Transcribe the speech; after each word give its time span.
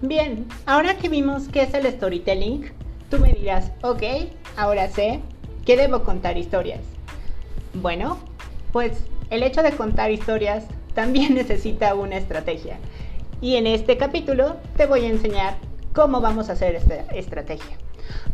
Bien, 0.00 0.46
ahora 0.64 0.96
que 0.96 1.08
vimos 1.08 1.48
qué 1.48 1.62
es 1.62 1.74
el 1.74 1.84
storytelling, 1.90 2.70
tú 3.10 3.18
me 3.18 3.32
dirás, 3.32 3.72
ok, 3.82 4.02
ahora 4.56 4.88
sé 4.88 5.20
que 5.66 5.76
debo 5.76 6.04
contar 6.04 6.38
historias. 6.38 6.82
Bueno, 7.74 8.18
pues 8.72 8.92
el 9.30 9.42
hecho 9.42 9.64
de 9.64 9.72
contar 9.72 10.12
historias 10.12 10.66
también 10.94 11.34
necesita 11.34 11.96
una 11.96 12.16
estrategia. 12.16 12.78
Y 13.40 13.56
en 13.56 13.66
este 13.66 13.96
capítulo 13.96 14.58
te 14.76 14.86
voy 14.86 15.04
a 15.04 15.08
enseñar 15.08 15.56
cómo 15.92 16.20
vamos 16.20 16.48
a 16.48 16.52
hacer 16.52 16.76
esta 16.76 16.94
estrategia. 17.12 17.76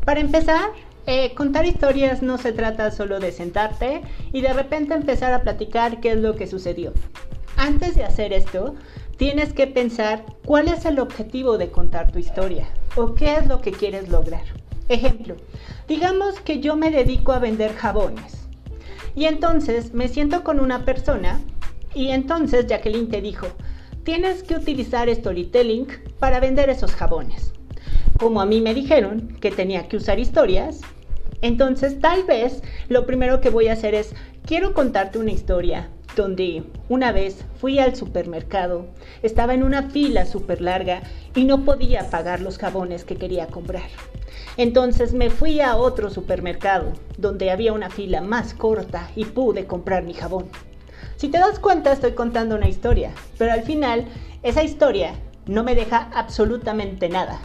Para 0.05 0.20
empezar, 0.20 0.69
eh, 1.06 1.33
contar 1.34 1.65
historias 1.65 2.20
no 2.20 2.37
se 2.37 2.52
trata 2.52 2.91
solo 2.91 3.20
de 3.20 3.33
sentarte 3.33 4.02
y 4.34 4.42
de 4.42 4.52
repente 4.52 4.92
empezar 4.92 5.33
a 5.33 5.41
platicar 5.41 6.01
qué 6.01 6.10
es 6.12 6.19
lo 6.19 6.37
que 6.37 6.46
sucedió. 6.46 6.92
Antes 7.56 7.95
de 7.95 8.05
hacer 8.05 8.33
esto, 8.33 8.74
tienes 9.16 9.52
que 9.52 9.66
pensar 9.66 10.24
cuál 10.45 10.68
es 10.68 10.84
el 10.84 10.98
objetivo 10.98 11.59
de 11.59 11.70
contar 11.70 12.10
tu 12.10 12.18
historia 12.18 12.66
o 12.96 13.14
qué 13.14 13.36
es 13.36 13.46
lo 13.46 13.60
que 13.60 13.72
quieres 13.72 14.09
lograr. 14.09 14.45
Ejemplo, 14.88 15.36
digamos 15.88 16.41
que 16.41 16.60
yo 16.60 16.77
me 16.77 16.91
dedico 16.91 17.32
a 17.32 17.38
vender 17.38 17.74
jabones 17.74 18.46
y 19.14 19.24
entonces 19.27 19.95
me 19.95 20.08
siento 20.08 20.45
con 20.45 20.60
una 20.60 20.84
persona 20.84 21.41
y 21.95 22.08
entonces 22.08 22.66
Jacqueline 22.66 23.08
te 23.08 23.20
dijo, 23.20 23.46
tienes 24.02 24.42
que 24.42 24.56
utilizar 24.56 25.08
storytelling 25.12 25.86
para 26.19 26.41
vender 26.41 26.69
esos 26.69 26.92
jabones. 26.92 27.52
Como 28.19 28.41
a 28.41 28.46
mí 28.46 28.60
me 28.60 28.74
dijeron 28.74 29.36
que 29.41 29.50
tenía 29.50 29.88
que 29.88 29.96
usar 29.96 30.19
historias, 30.19 30.80
entonces 31.41 32.00
tal 32.00 32.24
vez 32.24 32.62
lo 32.88 33.06
primero 33.06 33.41
que 33.41 33.50
voy 33.50 33.69
a 33.69 33.74
hacer 33.74 33.94
es, 33.94 34.14
quiero 34.44 34.74
contarte 34.74 35.19
una 35.19 35.33
historia 35.33 35.88
donde 36.16 36.64
una 36.88 37.12
vez 37.12 37.45
fui 37.60 37.78
al 37.78 37.96
supermercado, 37.96 38.86
estaba 39.22 39.55
en 39.55 39.62
una 39.62 39.91
fila 39.91 40.27
súper 40.27 40.61
larga 40.61 41.02
y 41.34 41.44
no 41.44 41.64
podía 41.64 42.11
pagar 42.11 42.41
los 42.41 42.58
jabones 42.58 43.05
que 43.05 43.16
quería 43.16 43.47
comprar. 43.47 43.89
Entonces 44.56 45.12
me 45.12 45.30
fui 45.30 45.61
a 45.61 45.77
otro 45.77 46.11
supermercado 46.11 46.92
donde 47.19 47.50
había 47.50 47.72
una 47.72 47.91
fila 47.91 48.20
más 48.20 48.55
corta 48.55 49.11
y 49.16 49.24
pude 49.24 49.66
comprar 49.66 50.05
mi 50.05 50.14
jabón. 50.14 50.47
Si 51.16 51.28
te 51.28 51.39
das 51.39 51.58
cuenta 51.58 51.92
estoy 51.92 52.12
contando 52.12 52.55
una 52.55 52.69
historia, 52.69 53.12
pero 53.39 53.52
al 53.52 53.62
final 53.62 54.06
esa 54.42 54.62
historia 54.62 55.14
no 55.46 55.64
me 55.64 55.74
deja 55.74 56.11
absolutamente 56.14 57.08
nada. 57.08 57.41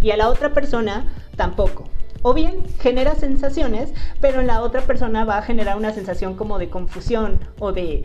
Y 0.00 0.10
a 0.10 0.16
la 0.16 0.28
otra 0.28 0.52
persona 0.52 1.12
tampoco. 1.36 1.84
O 2.28 2.34
bien 2.34 2.64
genera 2.80 3.14
sensaciones, 3.14 3.94
pero 4.20 4.40
en 4.40 4.48
la 4.48 4.62
otra 4.62 4.80
persona 4.80 5.24
va 5.24 5.38
a 5.38 5.42
generar 5.42 5.76
una 5.76 5.92
sensación 5.92 6.34
como 6.34 6.58
de 6.58 6.68
confusión 6.68 7.38
o 7.60 7.70
de, 7.70 8.04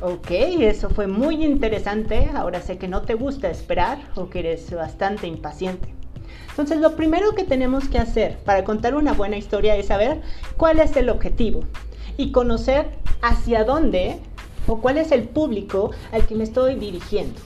ok, 0.00 0.30
eso 0.30 0.88
fue 0.88 1.08
muy 1.08 1.44
interesante, 1.44 2.30
ahora 2.32 2.60
sé 2.60 2.78
que 2.78 2.86
no 2.86 3.02
te 3.02 3.14
gusta 3.14 3.50
esperar 3.50 3.98
o 4.14 4.30
que 4.30 4.38
eres 4.38 4.72
bastante 4.72 5.26
impaciente. 5.26 5.92
Entonces 6.50 6.78
lo 6.78 6.94
primero 6.94 7.34
que 7.34 7.42
tenemos 7.42 7.88
que 7.88 7.98
hacer 7.98 8.38
para 8.44 8.62
contar 8.62 8.94
una 8.94 9.12
buena 9.12 9.36
historia 9.36 9.74
es 9.74 9.86
saber 9.86 10.20
cuál 10.56 10.78
es 10.78 10.94
el 10.94 11.10
objetivo 11.10 11.64
y 12.16 12.30
conocer 12.30 12.90
hacia 13.22 13.64
dónde 13.64 14.20
o 14.68 14.80
cuál 14.80 14.98
es 14.98 15.10
el 15.10 15.24
público 15.24 15.90
al 16.12 16.26
que 16.28 16.36
me 16.36 16.44
estoy 16.44 16.76
dirigiendo. 16.76 17.40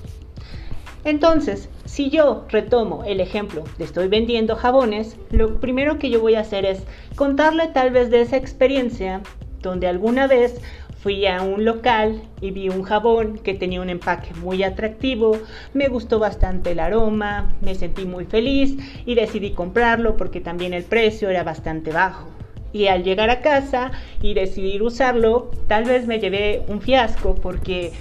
Entonces, 1.06 1.68
si 1.84 2.10
yo 2.10 2.46
retomo 2.48 3.04
el 3.04 3.20
ejemplo 3.20 3.62
de 3.78 3.84
estoy 3.84 4.08
vendiendo 4.08 4.56
jabones, 4.56 5.16
lo 5.30 5.60
primero 5.60 6.00
que 6.00 6.10
yo 6.10 6.20
voy 6.20 6.34
a 6.34 6.40
hacer 6.40 6.64
es 6.64 6.82
contarle 7.14 7.68
tal 7.68 7.92
vez 7.92 8.10
de 8.10 8.22
esa 8.22 8.36
experiencia 8.36 9.20
donde 9.62 9.86
alguna 9.86 10.26
vez 10.26 10.60
fui 11.00 11.24
a 11.26 11.42
un 11.42 11.64
local 11.64 12.22
y 12.40 12.50
vi 12.50 12.70
un 12.70 12.82
jabón 12.82 13.38
que 13.38 13.54
tenía 13.54 13.80
un 13.80 13.88
empaque 13.88 14.34
muy 14.40 14.64
atractivo, 14.64 15.38
me 15.74 15.86
gustó 15.86 16.18
bastante 16.18 16.72
el 16.72 16.80
aroma, 16.80 17.54
me 17.60 17.76
sentí 17.76 18.04
muy 18.04 18.24
feliz 18.24 18.76
y 19.06 19.14
decidí 19.14 19.52
comprarlo 19.52 20.16
porque 20.16 20.40
también 20.40 20.74
el 20.74 20.82
precio 20.82 21.30
era 21.30 21.44
bastante 21.44 21.92
bajo. 21.92 22.26
Y 22.72 22.88
al 22.88 23.04
llegar 23.04 23.30
a 23.30 23.42
casa 23.42 23.92
y 24.20 24.34
decidir 24.34 24.82
usarlo, 24.82 25.52
tal 25.68 25.84
vez 25.84 26.08
me 26.08 26.18
llevé 26.18 26.64
un 26.66 26.80
fiasco 26.80 27.36
porque 27.36 27.92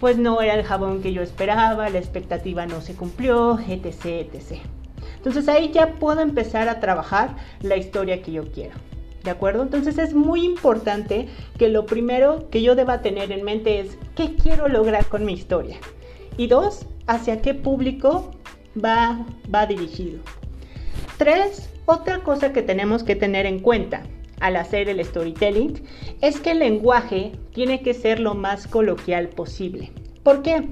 pues 0.00 0.18
no 0.18 0.40
era 0.40 0.54
el 0.54 0.64
jabón 0.64 1.02
que 1.02 1.12
yo 1.12 1.22
esperaba, 1.22 1.88
la 1.88 1.98
expectativa 1.98 2.66
no 2.66 2.80
se 2.80 2.94
cumplió, 2.94 3.58
etc, 3.58 4.04
etc. 4.04 4.60
Entonces 5.16 5.48
ahí 5.48 5.70
ya 5.72 5.94
puedo 5.94 6.20
empezar 6.20 6.68
a 6.68 6.80
trabajar 6.80 7.36
la 7.62 7.76
historia 7.76 8.22
que 8.22 8.32
yo 8.32 8.50
quiero. 8.52 8.74
¿De 9.22 9.30
acuerdo? 9.30 9.62
Entonces 9.62 9.96
es 9.96 10.12
muy 10.12 10.44
importante 10.44 11.28
que 11.58 11.68
lo 11.68 11.86
primero 11.86 12.50
que 12.50 12.60
yo 12.60 12.74
deba 12.74 13.00
tener 13.00 13.32
en 13.32 13.42
mente 13.42 13.80
es 13.80 13.96
qué 14.14 14.34
quiero 14.34 14.68
lograr 14.68 15.06
con 15.06 15.24
mi 15.24 15.32
historia. 15.32 15.78
Y 16.36 16.48
dos, 16.48 16.84
hacia 17.06 17.40
qué 17.40 17.54
público 17.54 18.32
va, 18.82 19.24
va 19.52 19.66
dirigido. 19.66 20.20
Tres, 21.16 21.70
otra 21.86 22.18
cosa 22.18 22.52
que 22.52 22.62
tenemos 22.62 23.02
que 23.02 23.16
tener 23.16 23.46
en 23.46 23.60
cuenta 23.60 24.02
al 24.44 24.56
hacer 24.56 24.90
el 24.90 25.02
storytelling 25.02 25.82
es 26.20 26.38
que 26.38 26.50
el 26.50 26.58
lenguaje 26.58 27.32
tiene 27.54 27.80
que 27.80 27.94
ser 27.94 28.20
lo 28.20 28.34
más 28.34 28.66
coloquial 28.66 29.30
posible. 29.30 29.90
¿Por 30.22 30.42
qué? 30.42 30.68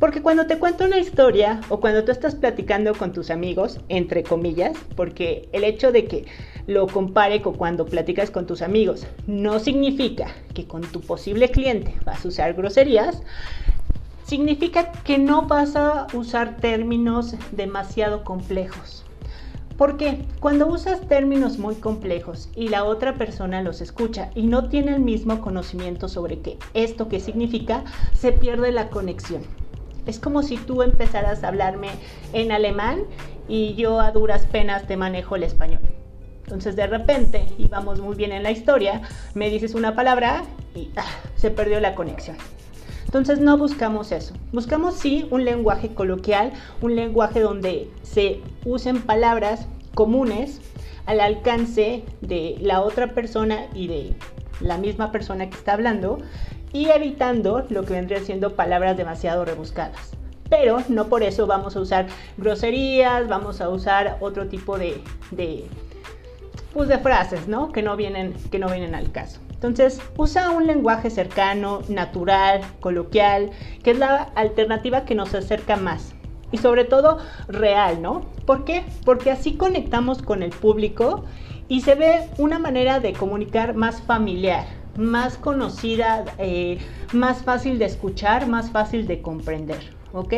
Porque 0.00 0.20
cuando 0.20 0.48
te 0.48 0.58
cuento 0.58 0.84
una 0.84 0.98
historia 0.98 1.60
o 1.68 1.78
cuando 1.78 2.02
tú 2.02 2.10
estás 2.10 2.34
platicando 2.34 2.92
con 2.92 3.12
tus 3.12 3.30
amigos, 3.30 3.78
entre 3.88 4.24
comillas, 4.24 4.76
porque 4.96 5.48
el 5.52 5.62
hecho 5.62 5.92
de 5.92 6.06
que 6.06 6.24
lo 6.66 6.88
compare 6.88 7.40
con 7.40 7.54
cuando 7.54 7.86
platicas 7.86 8.32
con 8.32 8.48
tus 8.48 8.62
amigos 8.62 9.06
no 9.28 9.60
significa 9.60 10.26
que 10.52 10.66
con 10.66 10.82
tu 10.82 11.00
posible 11.00 11.52
cliente 11.52 11.94
vas 12.04 12.24
a 12.24 12.28
usar 12.28 12.54
groserías, 12.54 13.22
significa 14.26 14.90
que 14.90 15.18
no 15.18 15.42
vas 15.42 15.76
a 15.76 16.08
usar 16.14 16.56
términos 16.56 17.36
demasiado 17.52 18.24
complejos. 18.24 19.03
Porque 19.76 20.24
cuando 20.40 20.66
usas 20.68 21.00
términos 21.08 21.58
muy 21.58 21.74
complejos 21.74 22.48
y 22.54 22.68
la 22.68 22.84
otra 22.84 23.14
persona 23.14 23.60
los 23.62 23.80
escucha 23.80 24.30
y 24.34 24.42
no 24.44 24.68
tiene 24.68 24.94
el 24.94 25.00
mismo 25.00 25.40
conocimiento 25.40 26.08
sobre 26.08 26.38
qué 26.40 26.58
esto 26.74 27.08
qué 27.08 27.18
significa, 27.18 27.84
se 28.12 28.32
pierde 28.32 28.70
la 28.70 28.88
conexión. 28.88 29.42
Es 30.06 30.20
como 30.20 30.42
si 30.42 30.58
tú 30.58 30.82
empezaras 30.82 31.42
a 31.42 31.48
hablarme 31.48 31.88
en 32.32 32.52
alemán 32.52 33.00
y 33.48 33.74
yo 33.74 34.00
a 34.00 34.12
duras 34.12 34.46
penas 34.46 34.86
te 34.86 34.96
manejo 34.96 35.36
el 35.36 35.42
español. 35.42 35.80
Entonces 36.44 36.76
de 36.76 36.86
repente, 36.86 37.46
y 37.58 37.68
vamos 37.68 38.00
muy 38.00 38.14
bien 38.14 38.30
en 38.30 38.42
la 38.42 38.50
historia, 38.50 39.00
me 39.34 39.50
dices 39.50 39.74
una 39.74 39.96
palabra 39.96 40.44
y 40.74 40.90
ah, 40.96 41.04
se 41.36 41.50
perdió 41.50 41.80
la 41.80 41.94
conexión. 41.94 42.36
Entonces 43.04 43.40
no 43.40 43.56
buscamos 43.56 44.12
eso. 44.12 44.34
Buscamos 44.52 44.94
sí 44.94 45.26
un 45.30 45.44
lenguaje 45.44 45.94
coloquial, 45.94 46.52
un 46.80 46.96
lenguaje 46.96 47.40
donde 47.40 47.90
se 48.02 48.40
usen 48.64 49.02
palabras 49.02 49.66
comunes 49.94 50.60
al 51.06 51.20
alcance 51.20 52.04
de 52.20 52.56
la 52.60 52.80
otra 52.80 53.14
persona 53.14 53.66
y 53.74 53.86
de 53.86 54.14
la 54.60 54.78
misma 54.78 55.12
persona 55.12 55.48
que 55.48 55.56
está 55.56 55.74
hablando 55.74 56.18
y 56.72 56.88
evitando 56.88 57.64
lo 57.68 57.84
que 57.84 57.94
vendría 57.94 58.20
siendo 58.20 58.56
palabras 58.56 58.96
demasiado 58.96 59.44
rebuscadas. 59.44 60.10
Pero 60.50 60.78
no 60.88 61.06
por 61.06 61.22
eso 61.22 61.46
vamos 61.46 61.76
a 61.76 61.80
usar 61.80 62.06
groserías, 62.36 63.28
vamos 63.28 63.60
a 63.60 63.68
usar 63.68 64.18
otro 64.20 64.48
tipo 64.48 64.78
de, 64.78 65.02
de, 65.30 65.64
pues 66.72 66.88
de 66.88 66.98
frases, 66.98 67.48
¿no? 67.48 67.72
Que 67.72 67.82
no, 67.82 67.96
vienen, 67.96 68.34
que 68.50 68.58
no 68.58 68.68
vienen 68.68 68.94
al 68.94 69.10
caso. 69.10 69.40
Entonces, 69.64 69.98
usa 70.18 70.50
un 70.50 70.66
lenguaje 70.66 71.08
cercano, 71.08 71.80
natural, 71.88 72.60
coloquial, 72.80 73.50
que 73.82 73.92
es 73.92 73.98
la 73.98 74.24
alternativa 74.34 75.06
que 75.06 75.14
nos 75.14 75.34
acerca 75.34 75.76
más. 75.76 76.12
Y 76.52 76.58
sobre 76.58 76.84
todo, 76.84 77.16
real, 77.48 78.02
¿no? 78.02 78.26
¿Por 78.44 78.66
qué? 78.66 78.84
Porque 79.06 79.30
así 79.30 79.54
conectamos 79.54 80.20
con 80.20 80.42
el 80.42 80.50
público 80.50 81.24
y 81.66 81.80
se 81.80 81.94
ve 81.94 82.28
una 82.36 82.58
manera 82.58 83.00
de 83.00 83.14
comunicar 83.14 83.74
más 83.74 84.02
familiar, 84.02 84.66
más 84.98 85.38
conocida, 85.38 86.26
eh, 86.36 86.76
más 87.14 87.42
fácil 87.42 87.78
de 87.78 87.86
escuchar, 87.86 88.46
más 88.46 88.70
fácil 88.70 89.06
de 89.06 89.22
comprender, 89.22 89.94
¿ok? 90.12 90.34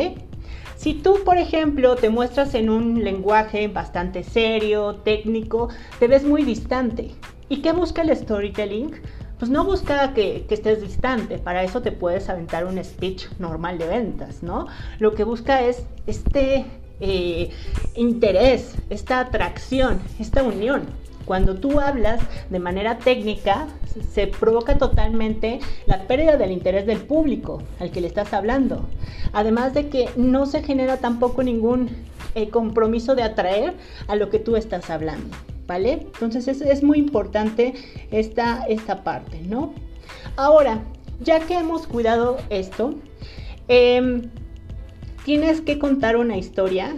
Si 0.76 0.94
tú, 0.94 1.24
por 1.24 1.36
ejemplo, 1.36 1.96
te 1.96 2.10
muestras 2.10 2.54
en 2.54 2.70
un 2.70 3.02
lenguaje 3.02 3.66
bastante 3.66 4.22
serio, 4.22 5.00
técnico, 5.02 5.68
te 5.98 6.06
ves 6.06 6.22
muy 6.22 6.44
distante. 6.44 7.10
¿Y 7.48 7.58
qué 7.58 7.72
busca 7.72 8.02
el 8.02 8.14
storytelling? 8.16 8.90
Pues 9.38 9.50
no 9.50 9.64
busca 9.64 10.14
que, 10.14 10.44
estés 10.50 10.82
distante, 10.82 11.38
para 11.38 11.62
eso 11.62 11.80
te 11.80 11.92
puedes 11.92 12.28
aventar 12.28 12.64
un 12.64 12.82
speech 12.82 13.26
normal 13.38 13.78
de 13.78 13.86
ventas, 13.86 14.42
¿no? 14.42 14.66
Lo 14.98 15.14
que 15.14 15.22
busca 15.22 15.62
es 15.62 15.84
este 16.08 16.64
eh, 17.00 17.50
interés, 17.94 18.74
esta 18.90 19.20
atracción, 19.20 20.00
esta 20.18 20.42
unión. 20.42 20.86
Cuando 21.24 21.54
tú 21.54 21.78
hablas 21.80 22.20
de 22.50 22.58
manera 22.58 22.98
técnica, 22.98 23.68
se 24.12 24.26
provoca 24.26 24.78
totalmente 24.78 25.60
la 25.86 26.02
pérdida 26.08 26.36
del 26.36 26.50
interés 26.50 26.86
del 26.86 26.98
público 26.98 27.62
al 27.78 27.92
que 27.92 28.00
le 28.00 28.08
estás 28.08 28.32
hablando. 28.32 28.88
Además 29.32 29.72
de 29.72 29.88
que 29.88 30.08
no 30.16 30.46
se 30.46 30.64
genera 30.64 30.96
tampoco 30.96 31.44
ningún 31.44 31.90
eh, 32.34 32.48
compromiso 32.48 33.14
de 33.14 33.22
atraer 33.22 33.74
a 34.08 34.16
lo 34.16 34.30
que 34.30 34.38
tú 34.40 34.56
estás 34.56 34.90
hablando. 34.90 35.36
¿Vale? 35.66 36.06
Entonces 36.20 36.48
es, 36.48 36.82
muy 36.82 36.98
importante 36.98 37.74
esta, 38.10 38.64
esta 38.68 39.02
parte, 39.02 39.40
¿no? 39.40 39.74
Ahora, 40.36 40.82
ya 41.20 41.40
que 41.40 41.54
hemos 41.54 41.86
cuidado 41.86 42.36
esto, 42.50 42.94
em, 43.68 44.30
tienes 45.24 45.60
que 45.60 45.78
contar 45.78 46.16
una 46.16 46.36
historia 46.36 46.94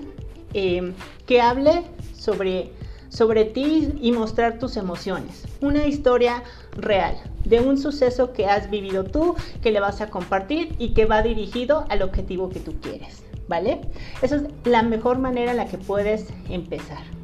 eh, 0.55 0.93
que 1.27 1.41
hable 1.41 1.83
sobre, 2.15 2.71
sobre 3.09 3.45
ti 3.45 3.91
y 4.01 4.13
mostrar 4.13 4.59
tus 4.59 4.77
emociones. 4.77 5.45
Una 5.61 5.87
historia 5.87 6.43
real 6.73 7.17
de 7.45 7.61
un 7.61 7.79
suceso 7.79 8.33
que 8.33 8.47
has 8.47 8.71
vivido 8.71 9.05
tú, 9.05 9.35
que 9.63 9.71
le 9.71 9.81
vas 9.81 10.01
a 10.01 10.11
compartir 10.11 10.75
y 10.79 10.91
que 10.91 11.07
va 11.07 11.23
dirigido 11.23 11.87
al 11.89 12.03
objetivo 12.03 12.49
que 12.51 12.61
tú 12.61 12.75
quieres. 12.81 13.23
¿Vale? 13.49 13.81
Esa 14.21 14.37
es 14.37 14.43
la 14.65 14.83
mejor 14.83 15.19
manera 15.19 15.53
en 15.53 15.57
la 15.57 15.67
que 15.67 15.79
puedes 15.79 16.27
empezar. 16.51 17.18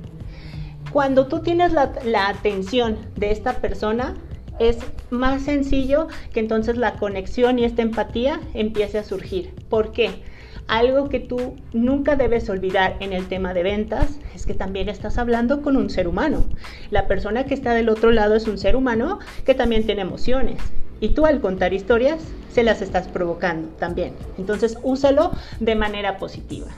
Cuando 0.95 1.27
tú 1.27 1.41
tienes 1.41 1.73
la, 1.73 2.29
atención 2.29 2.99
de 3.17 3.33
esta 3.33 3.55
persona, 3.55 4.15
es 4.61 4.79
más 5.11 5.43
sencillo 5.43 6.07
que 6.33 6.39
entonces 6.39 6.77
la 6.77 6.93
conexión 6.93 7.59
y 7.59 7.65
esta 7.65 7.83
empatía 7.83 8.41
empiece 8.55 8.99
a 8.99 9.03
surgir. 9.03 9.53
¿Por 9.69 9.91
qué? 9.91 10.23
Algo 10.69 11.09
que 11.09 11.19
tú 11.19 11.57
nunca 11.73 12.15
debes 12.15 12.49
olvidar 12.49 12.95
en 13.01 13.13
el 13.13 13.27
tema 13.27 13.55
de 13.55 13.65
ventas 13.65 14.21
es 14.37 14.47
que 14.47 14.55
también 14.55 14.89
estás 14.89 15.19
hablando 15.19 15.63
con 15.63 15.77
un 15.77 15.91
ser 15.91 16.07
humano. 16.07 16.45
La 16.93 17.09
persona 17.09 17.43
que 17.43 17.55
está 17.55 17.75
del 17.75 17.89
otro 17.89 18.13
lado 18.13 18.37
es 18.37 18.47
un 18.47 18.57
ser 18.57 18.77
humano 18.77 19.19
que 19.45 19.57
también 19.57 19.87
tiene 19.87 20.03
emociones. 20.03 20.61
Y 21.01 21.09
tú 21.09 21.27
al 21.27 21.41
contar 21.41 21.73
historias 21.73 22.23
se 22.53 22.63
las 22.63 22.83
estás 22.83 23.09
provocando 23.09 23.67
también. 23.81 24.15
Entonces 24.39 24.79
úsalo 24.85 25.33
de 25.59 25.75
manera 25.75 26.19
positiva. 26.19 26.69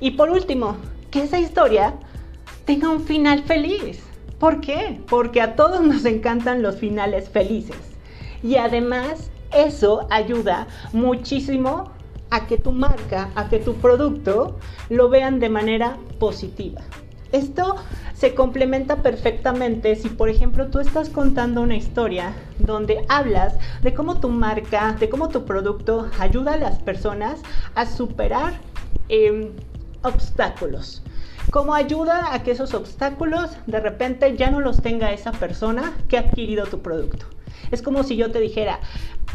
Y 0.00 0.10
por 0.10 0.30
último, 0.30 0.78
que 1.12 1.22
esa 1.22 1.38
historia 1.38 1.94
tenga 2.64 2.90
un 2.90 3.04
final 3.04 3.42
feliz. 3.44 4.00
¿Por 4.38 4.60
qué? 4.60 5.00
Porque 5.08 5.40
a 5.40 5.56
todos 5.56 5.80
nos 5.82 6.04
encantan 6.04 6.62
los 6.62 6.76
finales 6.76 7.28
felices. 7.28 7.76
Y 8.42 8.56
además 8.56 9.30
eso 9.52 10.06
ayuda 10.10 10.66
muchísimo 10.92 11.90
a 12.30 12.46
que 12.46 12.56
tu 12.56 12.72
marca, 12.72 13.30
a 13.34 13.48
que 13.48 13.58
tu 13.58 13.74
producto 13.74 14.58
lo 14.88 15.08
vean 15.10 15.38
de 15.38 15.48
manera 15.48 15.98
positiva. 16.18 16.80
Esto 17.30 17.76
se 18.14 18.34
complementa 18.34 18.96
perfectamente 18.96 19.96
si, 19.96 20.08
por 20.08 20.28
ejemplo, 20.28 20.68
tú 20.68 20.80
estás 20.80 21.08
contando 21.08 21.62
una 21.62 21.76
historia 21.76 22.34
donde 22.58 23.04
hablas 23.08 23.54
de 23.82 23.94
cómo 23.94 24.20
tu 24.20 24.28
marca, 24.28 24.96
de 24.98 25.08
cómo 25.08 25.28
tu 25.28 25.44
producto 25.44 26.10
ayuda 26.18 26.54
a 26.54 26.58
las 26.58 26.78
personas 26.78 27.40
a 27.74 27.86
superar 27.86 28.54
em, 29.08 29.50
obstáculos. 30.02 31.02
Cómo 31.52 31.74
ayuda 31.74 32.32
a 32.32 32.42
que 32.42 32.52
esos 32.52 32.72
obstáculos 32.72 33.50
de 33.66 33.78
repente 33.78 34.38
ya 34.38 34.50
no 34.50 34.60
los 34.60 34.80
tenga 34.80 35.12
esa 35.12 35.32
persona 35.32 35.92
que 36.08 36.16
ha 36.16 36.20
adquirido 36.20 36.64
tu 36.64 36.80
producto. 36.80 37.26
Es 37.70 37.82
como 37.82 38.04
si 38.04 38.16
yo 38.16 38.32
te 38.32 38.40
dijera, 38.40 38.80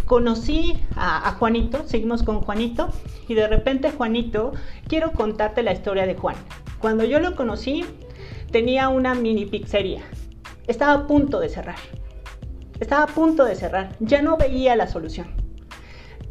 conocí 0.07 0.81
a, 0.95 1.31
Juanito, 1.33 1.83
seguimos 1.85 2.23
con 2.23 2.41
Juanito, 2.41 2.89
y 3.27 3.35
de 3.35 3.47
repente 3.47 3.91
Juanito, 3.91 4.53
quiero 4.87 5.11
contarte 5.11 5.61
la 5.61 5.73
historia 5.73 6.07
de 6.07 6.15
Juan. 6.15 6.35
Cuando 6.79 7.03
yo 7.03 7.19
lo 7.19 7.35
conocí, 7.35 7.85
tenía 8.51 8.89
una 8.89 9.13
mini 9.13 9.45
pizzería. 9.45 10.01
Estaba 10.65 10.93
a 10.93 11.05
punto 11.05 11.39
de 11.39 11.49
cerrar. 11.49 11.77
Estaba 12.79 13.03
a 13.03 13.13
punto 13.13 13.45
de 13.45 13.53
cerrar. 13.53 13.95
Ya 13.99 14.23
no 14.23 14.37
veía 14.37 14.75
la 14.75 14.87
solución. 14.87 15.35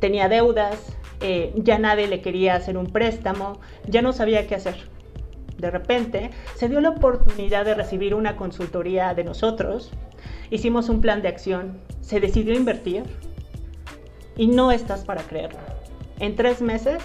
Tenía 0.00 0.28
deudas, 0.28 0.96
eh, 1.20 1.52
ya 1.54 1.78
nadie 1.78 2.08
le 2.08 2.22
quería 2.22 2.56
hacer 2.56 2.76
un 2.76 2.88
préstamo, 2.88 3.60
ya 3.86 4.02
no 4.02 4.12
sabía 4.12 4.48
qué 4.48 4.56
hacer. 4.56 4.95
De 5.58 5.70
repente 5.70 6.30
se 6.54 6.68
dio 6.68 6.80
la 6.80 6.90
oportunidad 6.90 7.64
de 7.64 7.74
recibir 7.74 8.14
una 8.14 8.36
consultoría 8.36 9.14
de 9.14 9.24
nosotros, 9.24 9.90
hicimos 10.50 10.88
un 10.88 11.00
plan 11.00 11.22
de 11.22 11.28
acción, 11.28 11.78
se 12.00 12.20
decidió 12.20 12.54
invertir, 12.54 13.04
y 14.36 14.46
no 14.48 14.70
estás 14.70 15.04
para 15.04 15.22
creerlo. 15.22 15.58
En 16.18 16.36
tres 16.36 16.60
meses, 16.60 17.02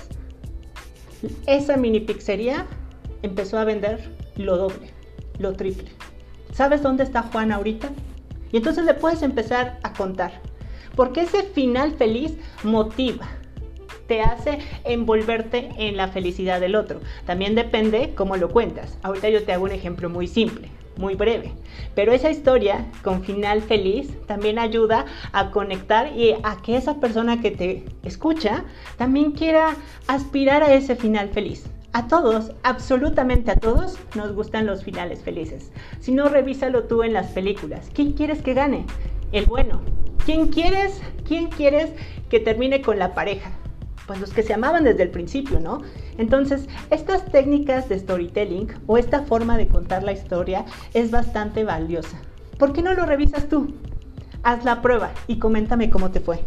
esa 1.48 1.78
mini 1.78 2.00
pizzería 2.02 2.66
empezó 3.22 3.58
a 3.58 3.64
vender 3.64 4.10
lo 4.36 4.58
doble, 4.58 4.90
lo 5.40 5.54
triple. 5.54 5.90
¿Sabes 6.54 6.82
dónde 6.82 7.04
está 7.04 7.24
Juan 7.24 7.52
ahorita? 7.52 7.90
Y 8.52 8.58
entonces 8.58 8.86
le 8.86 8.94
puedes 8.94 9.22
empezar 9.22 9.80
a 9.84 9.94
contar. 9.94 10.42
Porque 10.96 11.22
ese 11.22 11.44
final 11.44 11.94
feliz 11.94 12.34
motiva, 12.64 13.28
te 14.12 14.22
hace 14.22 14.60
envolverte 14.84 15.70
en 15.78 15.96
la 15.96 16.10
felicidad 16.10 16.60
del 16.60 16.76
otro. 16.76 17.00
También 17.26 17.56
depende 17.56 18.12
cómo 18.14 18.36
lo 18.36 18.50
cuentas. 18.50 18.98
Ahorita 19.04 19.30
yo 19.30 19.46
te 19.46 19.54
hago 19.54 19.64
un 19.64 19.72
ejemplo 19.72 20.10
muy 20.10 20.28
simple 20.28 20.70
muy 20.98 21.16
breve. 21.16 21.54
Pero 21.96 22.12
esa 22.12 22.30
historia 22.30 22.86
con 23.02 23.24
final 23.24 23.62
feliz 23.62 24.10
también 24.28 24.60
ayuda 24.60 25.06
a 25.32 25.50
conectar 25.50 26.12
y 26.14 26.34
a 26.44 26.58
que 26.62 26.76
esa 26.76 27.00
persona 27.00 27.40
que 27.40 27.52
te 27.52 27.86
escucha 28.04 28.66
también 28.98 29.32
quiera 29.32 29.78
aspirar 30.08 30.62
a 30.62 30.74
ese 30.74 30.98
final 30.98 31.30
feliz. 31.30 31.64
A 31.94 32.10
todos, 32.10 32.52
absolutamente 32.64 33.52
a 33.52 33.56
todos, 33.56 33.98
nos 34.16 34.34
gustan 34.34 34.66
los 34.66 34.84
finales 34.84 35.24
felices. 35.24 35.72
Si 36.02 36.12
no, 36.12 36.28
revísalo 36.28 36.84
tú 36.84 37.04
en 37.04 37.14
las 37.14 37.28
películas. 37.28 37.90
¿Quién 37.94 38.12
quieres 38.12 38.42
que 38.42 38.54
gane? 38.54 38.86
El 39.32 39.46
bueno. 39.46 39.80
¿Quién 40.26 40.50
quieres? 40.50 41.02
¿Quién 41.26 41.48
quieres 41.48 41.92
que 42.30 42.42
termine 42.42 42.82
con 42.82 43.00
la 43.00 43.16
pareja? 43.16 43.52
Pues 44.12 44.20
los 44.20 44.34
que 44.34 44.44
se 44.44 44.54
amaban 44.54 44.84
desde 44.84 45.04
el 45.04 45.10
principio, 45.10 45.62
¿no? 45.62 45.84
Entonces, 46.18 46.68
estas 46.90 47.32
técnicas 47.32 47.88
de 47.88 47.98
storytelling 47.98 48.68
o 48.86 48.98
esta 48.98 49.22
forma 49.22 49.58
de 49.58 49.70
contar 49.70 50.04
la 50.04 50.12
historia 50.12 50.66
es 50.94 51.12
bastante 51.12 51.64
valiosa. 51.64 52.18
¿Por 52.58 52.74
qué 52.74 52.82
no 52.82 52.94
lo 52.94 53.06
revisas 53.06 53.48
tú? 53.48 53.74
Haz 54.44 54.66
la 54.66 54.82
prueba 54.82 55.12
y 55.28 55.40
coméntame 55.40 55.90
cómo 55.90 56.12
te 56.12 56.20
fue. 56.20 56.44